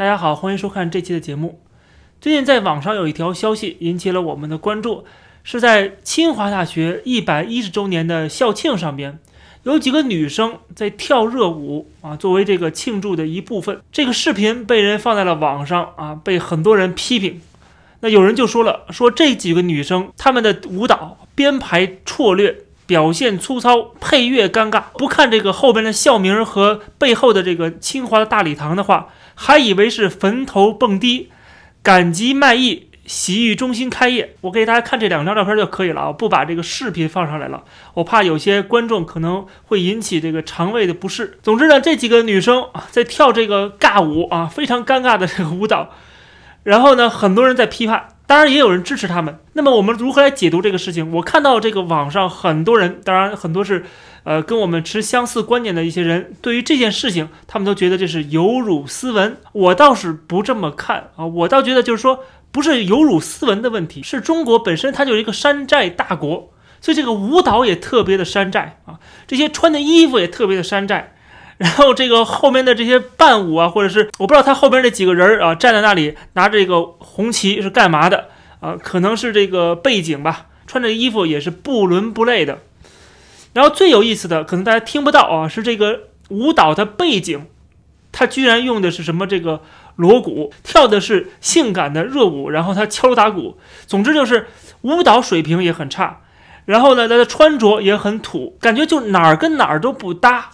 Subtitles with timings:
[0.00, 1.60] 大家好，欢迎收看这期的节目。
[2.22, 5.04] 最近在网上有一条消息引起了我们的关注，
[5.44, 9.18] 是在清华大学一百一十周年的校庆上边，
[9.64, 13.78] 有几个女生在跳热舞啊，作为这个庆祝的一部分。
[13.92, 17.42] 这个视频被人放在了网上啊，被很多人批评。
[18.00, 22.56] 那有人就说了，说这几个女生她们的舞蹈编排错略。
[22.86, 24.82] 表现粗糙，配乐尴尬。
[24.94, 29.10] 不看这个后边的校名和背后的这个清华的大礼堂的话，
[29.42, 31.30] 还以为是坟头蹦迪，
[31.82, 34.36] 赶集卖艺，洗浴中心开业。
[34.42, 41.38] 我给大家看这两张照片就可以了啊，不把这个视频放上来了，我怕有些观众可能会引起这个肠胃的不适。
[41.42, 45.88] 总之呢，这几个女生啊在跳这个尬舞啊，非常尴尬的这个舞蹈，
[46.62, 48.08] 然后呢，很多人在批判。
[48.30, 49.40] 当然也有人支持他们。
[49.54, 51.10] 那么我们如何来解读这个事情？
[51.14, 53.84] 我看到这个网上很多人，当然很多是，
[54.22, 59.36] 呃，跟我们持相似观点的一些人，对于这件事情，他们都觉得这是有辱斯文。
[59.50, 62.20] 我倒是不这么看啊，我倒觉得就是说，
[62.52, 71.16] 不是有辱斯文的问题，是中国本身它就是一个山寨大国，所以这个舞蹈也特别的山寨啊，这些穿的衣服也特别的山寨。
[71.60, 78.28] 然后这个后面的这些伴舞啊，或者是我不知道他后边这几个人啊，站在那里拿着这个红旗是干嘛的
[78.60, 78.78] 啊？
[78.82, 82.60] 可能是这个背景吧，穿着衣服也是不伦不类的。
[83.52, 87.44] 然后最有意思的，可能大家听不到啊，是这个舞蹈的背景，
[88.10, 89.60] 他居然用的是什么这个
[89.96, 94.46] 锣鼓，跳的是性感的热舞，然后他敲锣打鼓，总之就是
[94.80, 96.22] 舞蹈水平也很差。
[96.64, 100.52] 然后呢，他的穿着也很土，感觉就哪儿跟哪儿都不搭。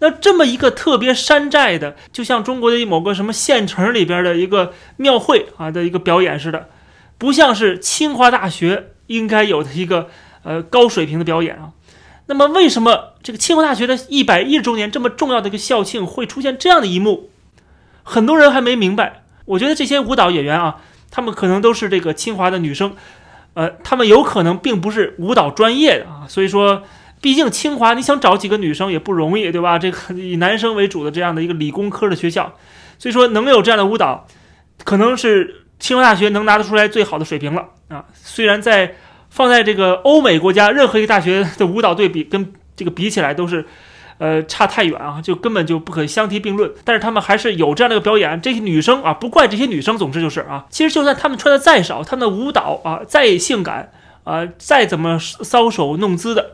[0.00, 6.68] 那这么一个特别山寨的，就像中国的某个什么县城里边的一个庙会啊的一个表演似的，
[7.16, 10.10] 不像是清华大学应该有的一个
[10.42, 11.70] 呃高水平的表演啊。
[12.26, 17.30] 那么为什么这个清华大学的一百一十周年这么重要的一个校庆会出现这样的一幕？
[18.02, 19.22] 很多人还没明白。
[19.46, 20.76] 我觉得这些舞蹈演员啊，
[21.10, 22.96] 他们可能都是这个清华的女生，
[23.54, 26.82] 呃，他们有可能并不是舞蹈专业的啊，所以说。
[27.24, 29.78] 毕竟清华，你想找几个女生也不容易，对吧？
[29.78, 32.52] 这个以男生为主的这样的一个理工科的学校，
[32.98, 34.26] 所以说能有这样的舞蹈，
[34.84, 38.04] 可能是清华大学能拿得出来最好的水平了啊。
[38.12, 38.96] 虽然在
[39.30, 43.64] 放在这个欧美国家，任何一个大学的舞蹈队比跟这个比起来都是，
[44.18, 46.70] 呃，差太远啊，就根本就不可相提并论。
[46.84, 53.92] 但是他们还是有这样的一个表演，这些女生啊，不怪这些女生，总之就是啊，其实就算她们穿的再少，她们的舞蹈啊再性感
[54.24, 56.53] 啊，再怎么搔首弄姿的。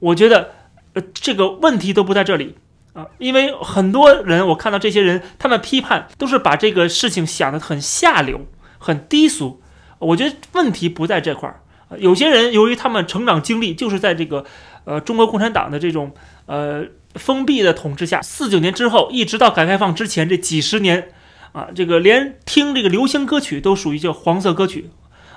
[0.00, 0.52] 我觉得，
[0.92, 2.54] 呃，这个问题都不在这里
[2.92, 8.46] 啊，因为很多人，我看到这些人，他们批判都是把这个事情想得很下流、
[8.78, 9.60] 很低俗。
[9.98, 11.60] 我觉得问题不在这块儿。
[11.98, 14.44] 有些人由于他们成长经历就是在这个，
[14.84, 16.12] 呃，中国共产党的这种
[16.46, 16.84] 呃
[17.14, 21.10] 封闭的统治下，四九年之后一直到改革开放之前这几十年，
[21.52, 24.90] 啊，这个连听这个流行歌曲都属于叫黄色歌曲，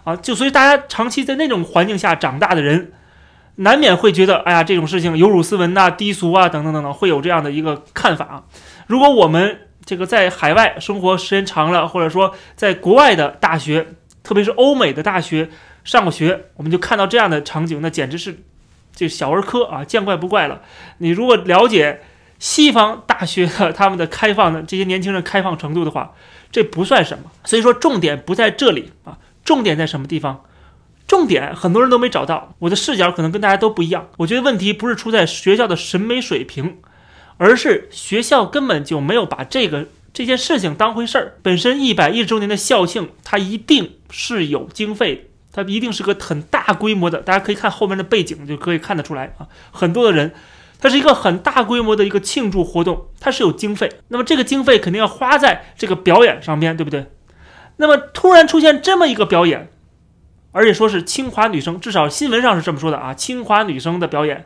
[0.03, 2.91] 啊，就所以大家长期在那种环境下长大的人。
[3.61, 8.43] 难免会觉得，哎呀，这种事情有辱斯文呐、低俗啊，等等等等，会有这样的一个看法啊。
[8.87, 13.87] 如果我们这个在海外生活时间长了，或者说在国外的大学，
[14.23, 15.49] 特别是欧美的大学
[15.83, 18.43] 上过学，我们就看到这样的场景，那简直是
[18.95, 20.61] 这小儿科啊，见怪不怪了。
[20.97, 22.01] 你如果了解
[22.39, 26.13] 西方大学的他们的开放的这些年轻人开放程度的话，
[26.51, 27.25] 这不算什么。
[27.43, 30.41] 所以说，重点不在这里啊，重点在什么地方？
[31.07, 34.07] 重点很多人都没找到，我的视角可能跟大家都不一样。
[34.17, 36.77] 我觉得问题不是出在学校的审美水平，
[37.35, 41.33] 而是学校根本就没有把这个这件事情当回事儿。
[41.41, 47.19] 本身一百一十周年的校庆，它一定是有经费，它一定是个很大规模的。
[47.19, 50.31] 大家可以看后面的背景就可以看得出来啊，很多的人，
[50.79, 53.91] 它是一个很大规模的一个庆祝活动，它是有经费。
[54.07, 57.07] 那么这个经费肯定要花在这个表演上面对不对？
[57.75, 59.70] 那么突然出现这么一个表演。
[60.51, 64.45] 而且说是清华女生，至少新闻上是这么说的啊，清华女生的表演，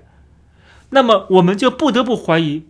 [0.89, 2.63] 那么我们就不得不怀疑，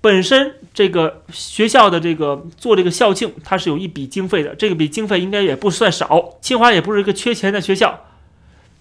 [0.00, 8.04] 本身这个学校的这个做这个校庆，它是有一笔经费的，这个笔经费应该也不算少，清华也不是一个缺钱的学校，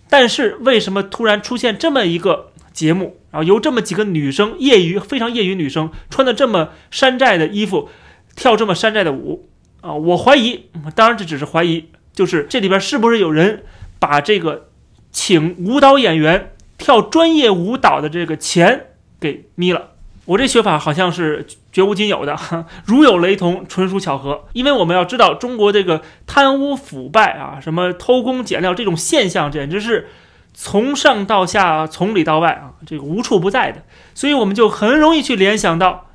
[0.09, 7.89] 但是为什么突然出现这么一个节目，然后由这么几个女生，业余非常业余女生，穿的这么山寨的衣服，
[8.35, 9.49] 跳这么山寨的舞
[9.81, 9.93] 啊？
[9.93, 13.63] 我怀疑，当然这只是怀疑，就是这里边是不是有人？
[13.99, 14.69] 把这个
[15.11, 18.87] 请舞蹈演员跳专业舞蹈的这个钱
[19.19, 19.91] 给眯了，
[20.25, 22.37] 我这学法好像是绝无仅有的，
[22.85, 24.45] 如有雷同，纯属巧合。
[24.53, 30.07] 因为我们要知道，中国这个贪污腐败啊，什么偷工减料这种现象，简直是
[30.53, 33.83] 从上到下，从里到外啊，这个无处不在的。
[34.13, 36.09] 所以我们就很容易去联想到，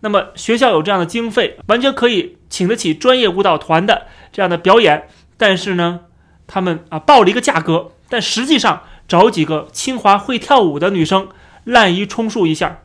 [0.00, 6.00] 那么学校有这样的经费，完全可以请得起专业舞蹈团的这样的表演，但是呢，
[6.52, 11.28] 他们啊报了一个价格，但实际上找几个清华会跳舞的女生
[11.64, 12.82] 滥竽充数一下，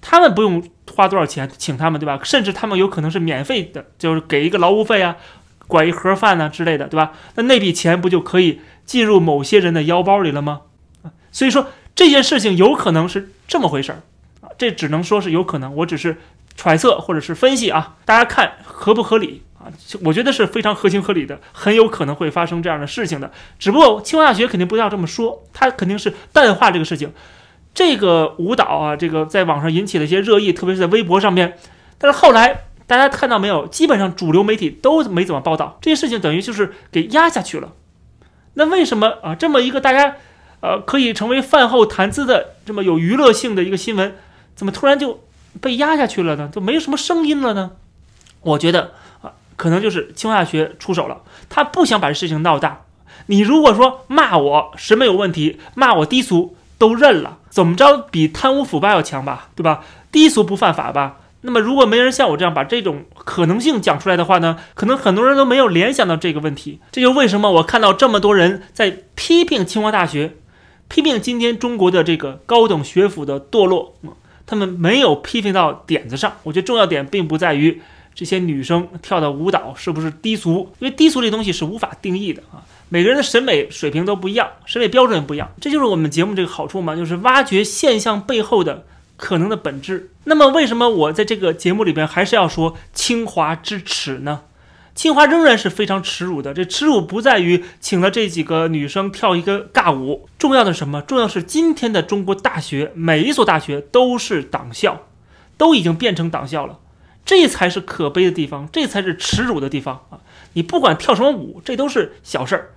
[0.00, 0.60] 他们不用
[0.92, 2.18] 花多少钱请他们，对吧？
[2.24, 5.14] 甚至他们有可能是免费的，就是给一个劳务费啊，
[5.68, 7.12] 拐一盒饭呐之类的，对吧？
[7.36, 10.62] 那那笔钱不就可以进入某些人的腰包里了吗？
[11.30, 14.02] 所以说这件事情有可能是这么回事儿
[14.40, 16.16] 啊，这只能说是有可能，我只是
[16.56, 19.44] 揣测或者是分析啊，大家看合不合理
[20.02, 23.30] 我觉得是非常合情合理的，很有可能会发生这样的事情的。
[23.58, 27.12] 只不过清华大学肯定不要这么说，他肯定是淡化这个事情。
[27.74, 31.58] 这个舞蹈啊，这个在网上引起了一些热议，特别是在微博上面。
[31.98, 37.72] 但是后来大家看到没有，基本上主流媒体都没怎么报道这些事情，等于就是给压下去了。
[38.54, 39.34] 那为什么啊？
[39.34, 40.16] 这么一个大家。
[40.60, 44.16] 呃，可以成为饭后谈资的这么有娱乐性的一个新闻，
[44.56, 45.22] 怎么突然就
[45.60, 46.48] 被压下去了呢？
[46.52, 47.72] 就没什么声音了呢？
[48.40, 48.94] 我觉得，
[49.56, 52.82] 可能就是清华大学出手了，他不想把事情闹大。
[53.26, 59.48] 你如果说骂我审美有问题，骂我低俗都认了，怎么着比贪污腐败要强吧？
[59.56, 59.82] 对吧？
[60.12, 61.16] 低俗不犯法吧？
[61.42, 64.58] 那么如果没人像我这样把这种可能性讲出来的话呢？
[64.74, 66.80] 可能很多人都没有联想到这个问题。
[66.90, 70.36] 这就为什么我看到这么多人在批评清华大学。
[70.88, 73.96] 批评今天中国的这个高等学府的堕落，
[74.46, 76.34] 他们没有批评到点子上。
[76.44, 77.82] 我觉得重要点并不在于
[78.16, 82.64] 这些女生跳的舞蹈是不是低俗，因为低俗这东西是无法定义的啊。
[82.88, 88.86] 每个人的审美水平都不一样，审美标准也不一样，这就是我们节目这个好处嘛，就是挖掘现象背后的
[89.18, 90.10] 可能的本质。
[90.24, 94.40] 那么，为什么我在这个节目里边还是要说清华之耻呢？
[94.94, 96.54] 清华仍然是非常耻辱的。
[96.54, 101.02] 这耻辱不在于请了这几个女生跳一个尬舞，重要的是什么？
[101.02, 105.02] 重要是今天的中国大学，每一所大学都是党校，
[105.58, 106.78] 都已经变成党校了。
[107.26, 110.20] 这才是可悲的地方，这才是耻辱的地方啊！
[110.54, 112.70] 你不管跳什么舞，这都是小事儿。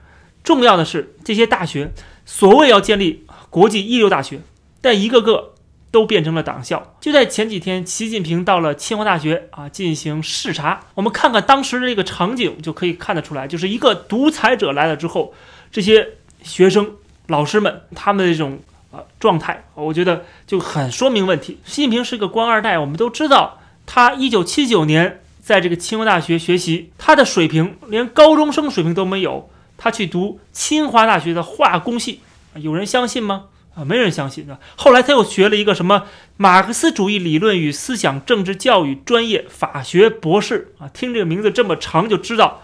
[0.44, 1.94] 重要的是这些大学，
[2.25, 4.42] 所谓要建立国际一流大学，
[4.81, 5.54] 但一个个。
[5.92, 6.96] 都变成了党校。
[7.01, 10.81] 就在前几天，习近平到了清华大学啊进行视察。
[10.94, 15.34] 我们看看当时的这个场景，就可以看得出来，就是一个独裁者来了之后，
[15.72, 16.10] 这些
[16.44, 16.92] 学生、
[17.25, 18.60] 老师们他们的这种
[18.92, 21.57] 啊状态，我觉得就很说明问题。
[21.66, 23.58] 习近平是个官二代，我们都知道，
[23.91, 32.19] 他一九七九年在这个清华大学学习，他的水平连高中生水平都没有，他去读清华大学的化工系，
[32.53, 33.45] 有人相信吗？
[33.74, 34.59] 啊，没人相信啊！
[34.75, 36.03] 后来他又学了一个什么
[36.38, 42.62] 马克思主义理论与思想政治教育专业法学博士啊，听这个名字这么长就知道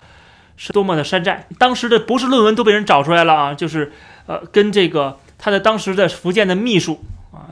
[0.56, 1.48] 是多么的山寨。
[1.58, 3.92] 当时的博士论文都被人找出来了啊，就是
[4.28, 7.50] 呃，跟这个他的当时的福建的秘书啊。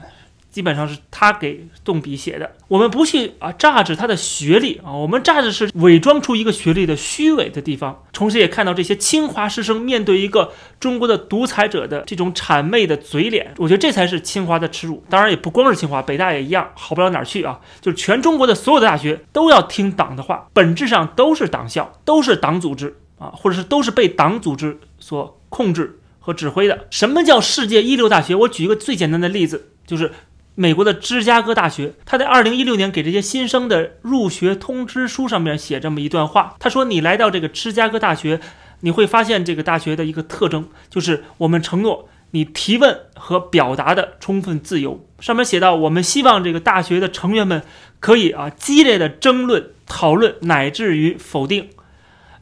[0.53, 2.51] 基本上是他给动笔写的。
[2.67, 8.03] 我们不去啊榨制他的学历啊，我们榨制是伪装出一个学历的虚伪的地方。
[8.13, 15.03] 同时也看到这些清华师生面对一个中国的独裁者的这种谄媚的嘴脸，我觉得这才是清华的耻辱。
[15.09, 17.59] 当然也不光是清华，北大也一样，好不了哪儿去啊。
[17.81, 26.85] 就是全中国的所有的大学都要听党的话，本质上都是党校，都是党组织啊，或者是都是被党组织所控制和指挥的。
[26.91, 28.35] 什么叫世界一流大学？
[28.35, 30.11] 我举一个最简单的例子，就是。
[30.55, 38.39] 美国的芝加哥大学，他在二零一六年给这些新生的入学通知书上面写这么一段话，他说：“你来到这个芝加哥大学，
[38.81, 45.03] 你会发现这个大学的一个特征，就是我们承诺你提问和表达的充分自由。
[45.19, 47.63] 上面写到，我们希望这个大学的成员们
[47.99, 51.69] 可以啊激烈的争论、讨论，乃至于否定。”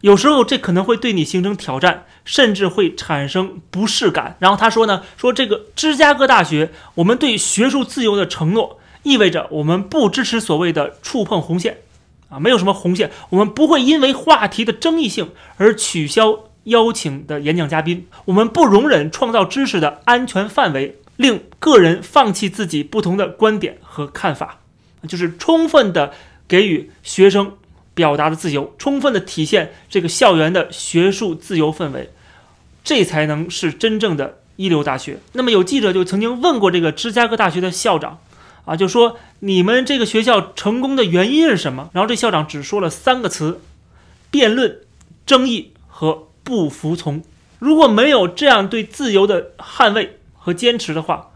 [0.02, 4.36] 有时候这可能会对你形成挑战，甚至会产生不适感。
[4.40, 11.78] 然后他说呢，说这个芝加哥大学，我们对学术自由的承诺，意味着我们不支持所谓的触碰红线，
[12.30, 24.62] 啊，没有什么红线，我们不会因为话题的争议性而取消邀请的演讲嘉宾，我们不容忍创造知识的安全范围令个人放弃自己不同的观点和看法，
[25.08, 26.12] 就是充分的
[26.48, 27.54] 给予学生。
[28.02, 32.10] 表达的自由，充分的体现这个校园的学术自由氛围，
[32.84, 35.20] 这才能是真正的一流大学。
[35.34, 38.18] 那么有记者就曾经问过这个芝加哥大学的校长，
[38.66, 41.92] 啊，就说你们这个学校成功的原因是什么？
[41.94, 43.62] 然后这校长只说了三个词：
[44.32, 44.80] 辩论、
[45.28, 47.22] 争议和不服从。
[47.60, 51.31] 如果没有这样对自由的捍卫和坚持的话，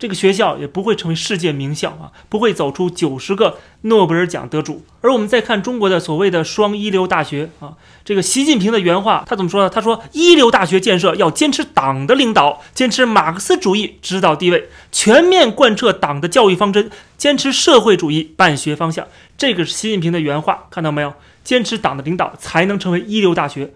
[0.00, 4.82] 这个学校也不会成为世界名校啊，不会走出九十个诺贝尔奖得主。
[5.02, 9.68] 而我们再看中国的所谓的双一流大学啊，这个习近平的原话，他怎么说呢？
[9.68, 21.12] 他说：“一流大学建设要坚持党的领导，坚持马克思主义指导地位，全面贯彻党的教育方针，坚持社会主义办学方向。”这个是习近平的原话，看到没有？
[21.44, 23.70] 坚持党的领导，才能成为一流大学。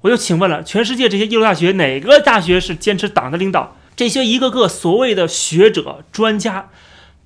[0.00, 3.76] 我就请问了，全世界这些一流大学，哪个大学是坚持党的领导？
[3.96, 6.68] 这些一个个所谓的学者、专家，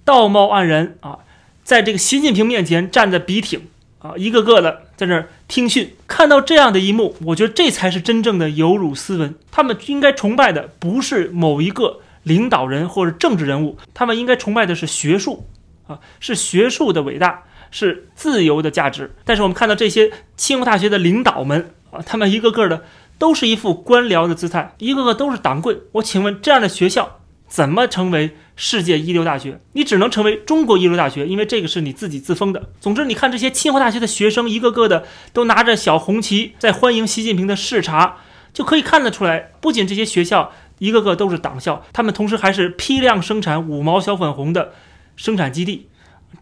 [0.05, 1.19] 道貌岸然啊，
[1.65, 3.67] 在这个习近平面前站着笔挺
[3.99, 5.97] 啊，一个个的在那儿听训。
[6.07, 9.35] 看到这样的一幕，我觉得这才是真正的有辱斯文。
[9.51, 15.49] 他们应该崇拜的不是某一个领导人或者政治人物，他们应该崇拜的是学术
[15.89, 19.11] 啊，是学术的伟大，是自由的价值。
[19.25, 22.85] 但是我们看到这些清华大学的领导们啊，他们一个个的。
[23.21, 25.79] 都是一副官僚的姿态，一个个都是党棍。
[25.93, 29.61] 我请问，这样的学校怎么成为世界一流大学？
[29.75, 32.71] 你只能成为中国一流大学，因为这个是你自己自封的。
[32.81, 38.17] 总之，你看这些清华大学的学生，一个个的都拿着小红旗在欢迎习近平的视察，
[38.55, 44.73] 就可以看得出来，不仅这些学校一个个都是党校，他们同时还是批量生产五毛小粉红的
[45.15, 45.89] 生产基地，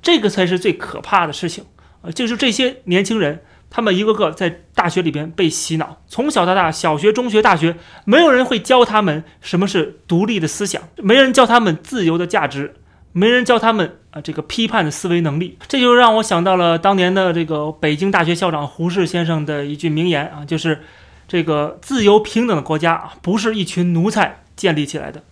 [0.00, 1.64] 这个才是最可怕的事情
[2.02, 2.12] 啊！
[2.12, 3.42] 就是这些年轻人。
[3.70, 12.74] 他们一个个在大学里边被洗脑，从小到大，小学、中学、大学，没有人会教他们什么是独立的思想，没人教他们自由的价值，
[13.12, 15.58] 没人教他们啊这个批判的思维能力。
[15.68, 20.80] 这就让我想到了当年的这个北京大学校长胡适先生的一句名言啊，就是
[21.26, 25.22] 这个自由平等的国家啊，不是一群奴才建立起来的。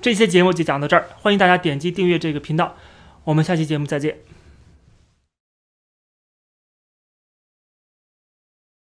[0.00, 2.76] 这期节目就讲到这儿，欢迎大家点击订阅这个频道，
[3.24, 4.31] 我们下期节目再见。